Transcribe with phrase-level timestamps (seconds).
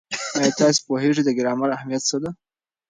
[0.37, 2.31] ایا تاسې پوهېږئ د ګرامر اهمیت څه دی؟